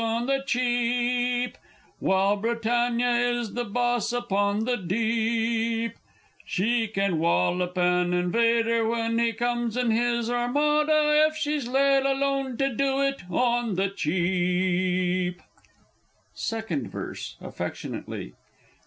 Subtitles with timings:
[0.03, 1.59] On the Cheap,
[1.99, 5.93] While Britannia is the boss upon the deep,
[6.43, 12.57] She can wollop an invader, when he comes in his Armada, If she's let alone
[12.57, 15.39] to do it On the Cheap!
[16.33, 17.35] Second Verse.
[17.39, 18.33] (_Affectionately.